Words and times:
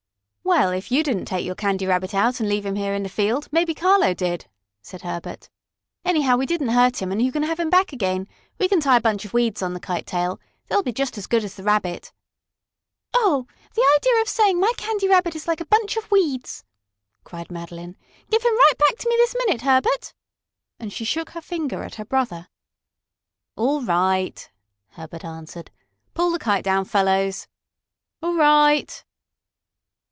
"Well, 0.43 0.71
if 0.71 0.91
you 0.91 1.01
didn't 1.01 1.25
take 1.25 1.45
your 1.45 1.55
Candy 1.55 1.85
Rabbit 1.85 2.13
out 2.13 2.41
and 2.41 2.49
leave 2.49 2.65
him 2.65 2.75
here 2.75 2.93
in 2.93 3.03
the 3.03 3.09
field, 3.09 3.47
maybe 3.53 3.73
Carlo 3.73 4.13
did," 4.13 4.47
said 4.81 5.01
Herbert. 5.01 5.49
"Anyhow, 6.03 6.35
we 6.35 6.45
didn't 6.45 6.69
hurt 6.69 7.01
him 7.01 7.09
and 7.09 7.21
you 7.21 7.31
can 7.31 7.43
have 7.43 7.57
him 7.59 7.69
back 7.69 7.93
again. 7.93 8.27
We 8.59 8.67
can 8.67 8.81
tie 8.81 8.97
a 8.97 9.01
bunch 9.01 9.23
of 9.23 9.31
weeds 9.31 9.61
on 9.61 9.73
the 9.73 9.79
kite 9.79 10.05
tail. 10.05 10.41
They'll 10.67 10.83
be 10.83 10.91
just 10.91 11.17
as 11.17 11.25
good 11.25 11.45
as 11.45 11.55
the 11.55 11.63
Rabbit." 11.63 12.11
"Oh, 13.13 13.47
the 13.75 13.85
idea 13.95 14.19
of 14.21 14.27
saying 14.27 14.59
my 14.59 14.73
Candy 14.75 15.07
Rabbit 15.07 15.35
is 15.37 15.47
like 15.47 15.61
a 15.61 15.65
bunch 15.67 15.95
of 15.95 16.11
weeds!" 16.11 16.65
cried 17.23 17.49
Madeline. 17.49 17.95
"Give 18.29 18.41
him 18.43 18.57
right 18.57 18.77
back 18.77 18.97
to 18.97 19.09
me 19.09 19.15
this 19.17 19.35
minute, 19.45 19.61
Herbert!" 19.61 20.13
and 20.77 20.91
she 20.91 21.05
shook 21.05 21.29
her 21.29 21.41
finger 21.41 21.81
at 21.83 21.95
her 21.95 22.05
brother. 22.05 22.49
"All 23.55 23.81
right," 23.81 24.49
Herbert 24.89 25.23
answered. 25.23 25.71
"Pull 26.13 26.31
the 26.31 26.39
kite 26.39 26.65
down, 26.65 26.83
fellows." 26.83 27.47
"All 28.21 28.33
right." 28.33 29.05